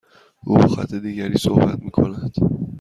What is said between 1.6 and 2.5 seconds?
میکند.